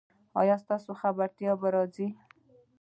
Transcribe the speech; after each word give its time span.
ایا 0.41 0.55
ستاسو 0.63 0.91
خبرتیا 1.01 1.51
به 1.61 1.69
راځي؟ 1.75 2.07